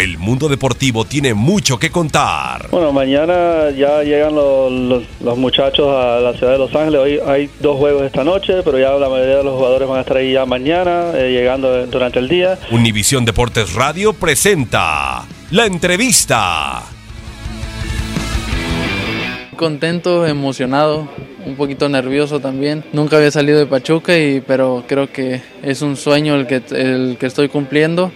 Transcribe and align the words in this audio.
El 0.00 0.16
mundo 0.16 0.48
deportivo 0.48 1.04
tiene 1.04 1.34
mucho 1.34 1.78
que 1.78 1.90
contar. 1.90 2.68
Bueno, 2.70 2.90
mañana 2.90 3.68
ya 3.76 4.02
llegan 4.02 4.34
los, 4.34 4.72
los- 4.72 5.02
los 5.22 5.36
muchachos 5.36 5.88
a 5.94 6.20
la 6.20 6.32
ciudad 6.32 6.52
de 6.52 6.58
Los 6.58 6.74
Ángeles. 6.74 7.00
Hoy 7.00 7.20
hay 7.26 7.50
dos 7.60 7.76
juegos 7.76 8.04
esta 8.04 8.24
noche, 8.24 8.62
pero 8.64 8.78
ya 8.78 8.92
la 8.92 9.10
mayoría 9.10 9.36
de 9.36 9.44
los 9.44 9.54
jugadores 9.56 9.86
van 9.86 9.98
a 9.98 10.00
estar 10.00 10.16
ahí 10.16 10.32
ya 10.32 10.46
mañana, 10.46 11.10
eh, 11.14 11.32
llegando 11.32 11.86
durante 11.86 12.18
el 12.18 12.28
día. 12.28 12.58
Univisión 12.70 13.26
Deportes 13.26 13.74
Radio 13.74 14.14
presenta 14.14 15.26
la 15.50 15.66
entrevista. 15.66 16.82
contento, 19.56 20.26
emocionado, 20.26 21.06
un 21.44 21.54
poquito 21.56 21.90
nervioso 21.90 22.40
también. 22.40 22.82
Nunca 22.94 23.18
había 23.18 23.30
salido 23.30 23.58
de 23.58 23.66
Pachuca, 23.66 24.16
y, 24.18 24.40
pero 24.40 24.84
creo 24.88 25.12
que 25.12 25.42
es 25.62 25.82
un 25.82 25.98
sueño 25.98 26.34
el 26.36 26.46
que, 26.46 26.62
el 26.70 27.18
que 27.20 27.26
estoy 27.26 27.50
cumpliendo. 27.50 28.10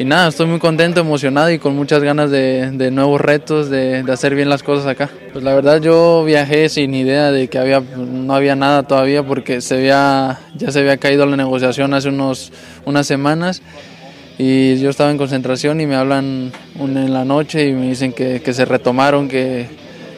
Y 0.00 0.04
nada, 0.06 0.28
estoy 0.28 0.46
muy 0.46 0.58
contento, 0.58 0.98
emocionado 1.00 1.50
y 1.50 1.58
con 1.58 1.76
muchas 1.76 2.02
ganas 2.02 2.30
de, 2.30 2.90
nuevos 2.90 3.20
retos, 3.20 3.68
de, 3.68 4.02
de 4.02 4.10
hacer 4.10 4.34
bien 4.34 4.48
las 4.48 4.62
cosas 4.62 4.86
acá. 4.86 5.10
Pues 5.30 5.44
la 5.44 5.54
verdad 5.54 5.78
yo 5.78 6.24
viajé 6.24 6.70
sin 6.70 6.94
idea 6.94 7.30
de 7.30 7.48
que 7.48 7.58
había, 7.58 7.80
no 7.80 8.34
había 8.34 8.56
nada 8.56 8.82
todavía 8.84 9.22
porque 9.22 9.60
se 9.60 9.74
había, 9.74 10.40
ya 10.56 10.70
se 10.70 10.78
había 10.78 10.96
caído 10.96 11.26
la 11.26 11.36
negociación 11.36 11.92
hace 11.92 12.08
unos, 12.08 12.50
unas 12.86 13.06
semanas 13.06 13.60
y 14.38 14.78
yo 14.78 14.88
estaba 14.88 15.10
en 15.10 15.18
concentración 15.18 15.82
y 15.82 15.86
me 15.86 15.96
hablan 15.96 16.50
en 16.78 17.12
la 17.12 17.26
noche 17.26 17.68
y 17.68 17.74
me 17.74 17.88
dicen 17.88 18.14
que, 18.14 18.40
que 18.40 18.54
se 18.54 18.64
retomaron, 18.64 19.28
que, 19.28 19.66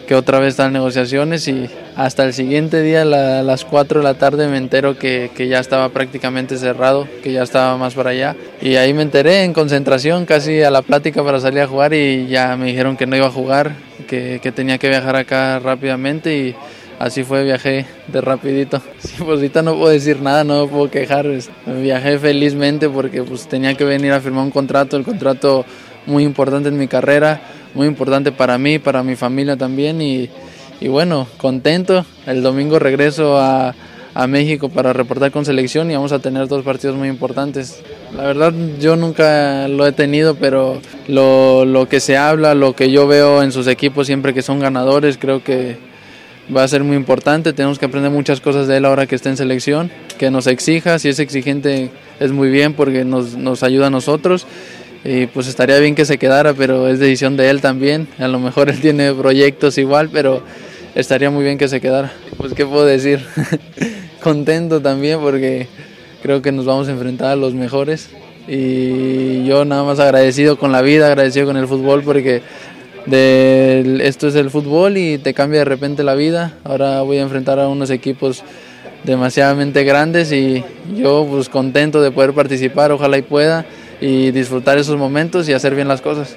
que 0.07 0.15
otra 0.15 0.39
vez 0.39 0.51
están 0.51 0.73
negociaciones 0.73 1.49
y 1.49 1.69
hasta 1.97 2.25
el 2.25 2.33
siguiente 2.33 2.81
día 2.83 3.05
la- 3.05 3.41
a 3.41 3.43
las 3.43 3.65
4 3.65 4.01
de 4.01 4.05
la 4.05 4.15
tarde 4.15 4.49
me 4.49 4.57
entero 4.57 4.99
que, 4.99 5.31
que 5.35 5.49
ya 5.49 5.59
estaba 5.61 5.89
prácticamente 5.91 6.57
cerrado, 6.57 7.07
que 7.23 7.33
ya 7.33 7.43
estaba 7.43 7.77
más 7.77 7.95
para 7.95 8.11
allá 8.11 8.35
y 8.61 8.77
ahí 8.77 8.95
me 8.95 9.03
enteré 9.03 9.45
en 9.45 9.53
concentración 9.53 10.25
casi 10.25 10.63
a 10.63 10.71
la 10.71 10.83
plática 10.83 11.23
para 11.23 11.41
salir 11.41 11.61
a 11.61 11.67
jugar 11.67 11.93
y 11.95 12.27
ya 12.29 12.57
me 12.57 12.67
dijeron 12.67 12.97
que 12.97 13.07
no 13.07 13.17
iba 13.17 13.27
a 13.27 13.31
jugar, 13.31 13.73
que, 14.09 14.41
que 14.43 14.53
tenía 14.53 14.79
que 14.79 14.89
viajar 14.89 15.17
acá 15.17 15.59
rápidamente 15.59 16.37
y 16.37 16.55
así 16.99 17.25
fue, 17.25 17.45
viajé 17.45 17.87
de 18.09 18.21
rapidito. 18.21 18.81
Sí, 18.99 19.15
pues 19.19 19.31
ahorita 19.39 19.63
no 19.63 19.75
puedo 19.77 19.89
decir 19.91 20.21
nada, 20.23 20.45
no 20.45 20.65
me 20.65 20.71
puedo 20.71 20.91
quejar. 20.91 21.27
Viajé 21.67 22.19
felizmente 22.19 22.89
porque 22.89 23.23
pues 23.23 23.49
tenía 23.49 23.75
que 23.75 23.85
venir 23.85 24.13
a 24.13 24.21
firmar 24.21 24.45
un 24.45 24.51
contrato, 24.51 24.97
el 24.97 25.05
contrato 25.05 25.65
muy 26.07 26.25
importante 26.25 26.69
en 26.69 26.79
mi 26.79 26.89
carrera, 26.89 27.41
muy 27.75 27.87
importante 27.87 28.33
para 28.33 28.57
mí, 28.59 28.79
para 28.79 29.03
mi 29.03 29.17
familia 29.17 29.57
también 29.57 30.01
y, 30.01 30.29
y 30.83 30.89
bueno, 30.89 31.29
contento. 31.37 32.05
El 32.27 32.43
domingo 32.43 32.81
regreso 32.81 33.39
a, 33.39 33.73
a 34.15 34.27
México 34.27 34.69
para 34.69 34.93
reportar 34.93 35.31
con 35.31 35.45
selección 35.45 35.89
y 35.91 35.95
vamos 35.95 36.11
a 36.11 36.19
tener 36.19 36.49
dos 36.49 36.65
partidos 36.65 36.97
muy 36.97 37.09
importantes. 37.09 37.81
La 38.17 38.25
verdad 38.25 38.53
yo 38.81 38.97
nunca 38.97 39.69
lo 39.69 39.87
he 39.87 39.93
tenido, 39.93 40.35
pero 40.35 40.83
lo, 41.07 41.65
lo 41.65 41.89
que 41.89 42.01
se 42.01 42.17
habla, 42.17 42.57
lo 42.57 42.75
que 42.75 42.91
yo 42.91 43.07
veo 43.07 43.45
en 43.45 43.53
sus 43.53 43.69
equipos 43.69 44.09
siempre 44.09 44.35
que 44.35 44.43
son 44.43 44.59
ganadores, 44.59 45.19
creo 45.19 45.45
que 45.45 45.77
va 46.55 46.65
a 46.65 46.69
ser 46.69 46.83
muy 46.83 46.97
importante. 46.97 47.53
Tenemos 47.53 47.79
que 47.79 47.87
aprender 47.87 48.11
muchas 48.11 48.41
cosas 48.41 48.67
de 48.67 48.79
él 48.79 48.85
ahora 48.85 49.07
que 49.07 49.15
está 49.15 49.31
en 49.31 49.37
selección, 49.37 49.93
que 50.19 50.33
nos 50.33 50.49
exija, 50.49 50.99
si 50.99 51.09
es 51.11 51.21
exigente 51.21 51.91
es 52.19 52.33
muy 52.33 52.51
bien 52.51 52.75
porque 52.75 53.05
nos, 53.05 53.37
nos 53.37 53.63
ayuda 53.63 53.87
a 53.87 53.91
nosotros. 53.91 54.49
Y 55.05 55.27
pues 55.27 55.49
estaría 55.49 55.79
bien 55.79 55.95
que 55.95 56.05
se 56.05 56.19
quedara, 56.19 56.55
pero 56.55 56.89
es 56.89 56.99
decisión 56.99 57.37
de 57.37 57.51
él 57.51 57.61
también. 57.61 58.09
A 58.19 58.27
lo 58.27 58.39
mejor 58.39 58.69
él 58.69 58.81
tiene 58.81 59.13
proyectos 59.13 59.79
igual, 59.79 60.11
pero 60.13 60.43
estaría 60.95 61.31
muy 61.31 61.45
bien 61.45 61.59
que 61.59 61.69
se 61.69 61.81
quedara. 61.81 62.13
Pues 62.37 62.55
qué 62.55 62.67
puedo 62.67 62.85
decir, 62.85 63.21
contento 64.23 64.81
también 64.81 65.21
porque 65.21 65.69
creo 66.23 66.43
que 66.43 66.53
nos 66.53 66.65
vamos 66.65 66.89
a 66.89 66.93
enfrentar 66.93 67.29
a 67.31 67.37
los 67.37 67.55
mejores. 67.55 68.11
Y 68.49 69.45
yo 69.45 69.65
nada 69.65 69.85
más 69.85 70.01
agradecido 70.01 70.59
con 70.59 70.73
la 70.73 70.83
vida, 70.83 71.07
agradecido 71.07 71.47
con 71.47 71.57
el 71.57 71.69
fútbol 71.69 72.03
porque 72.03 72.43
del- 73.07 74.01
esto 74.01 74.29
es 74.29 74.35
el 74.35 74.51
fútbol 74.51 74.97
y 74.97 75.19
te 75.19 75.33
cambia 75.35 75.61
de 75.61 75.65
repente 75.65 76.03
la 76.03 76.15
vida. 76.15 76.55
Ahora 76.65 77.03
voy 77.03 77.19
a 77.19 77.23
enfrentar 77.23 77.59
a 77.61 77.69
unos 77.69 77.91
equipos 77.91 78.43
demasiadamente 79.05 79.85
grandes 79.85 80.33
y 80.33 80.65
yo 80.97 81.27
pues 81.29 81.49
contento 81.49 82.01
de 82.03 82.11
poder 82.11 82.33
participar, 82.33 82.93
ojalá 82.93 83.19
y 83.19 83.23
pueda 83.23 83.65
y 84.01 84.31
disfrutar 84.33 84.79
esos 84.79 84.97
momentos 84.97 85.49
y 85.49 85.53
hacer 85.53 85.75
bien 85.75 85.89
las 85.89 86.01
cosas. 86.01 86.37